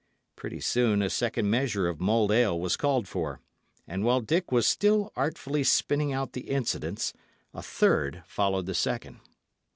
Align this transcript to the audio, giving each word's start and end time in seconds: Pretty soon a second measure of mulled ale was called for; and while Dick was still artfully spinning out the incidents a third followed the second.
Pretty 0.35 0.59
soon 0.61 1.03
a 1.03 1.11
second 1.11 1.51
measure 1.51 1.87
of 1.87 2.01
mulled 2.01 2.31
ale 2.31 2.59
was 2.59 2.75
called 2.75 3.07
for; 3.07 3.39
and 3.87 4.03
while 4.03 4.19
Dick 4.19 4.51
was 4.51 4.65
still 4.67 5.13
artfully 5.15 5.63
spinning 5.63 6.11
out 6.11 6.33
the 6.33 6.49
incidents 6.49 7.13
a 7.53 7.61
third 7.61 8.23
followed 8.25 8.65
the 8.65 8.73
second. 8.73 9.19